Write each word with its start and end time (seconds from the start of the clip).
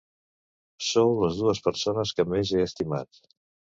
Sou 0.85 1.13
les 1.25 1.39
dues 1.43 1.63
persones 1.69 2.17
que 2.19 2.29
més 2.35 2.57
he 2.59 2.69
estimat. 2.73 3.27